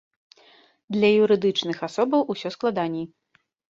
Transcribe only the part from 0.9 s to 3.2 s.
Для юрыдычных асобаў усё складаней.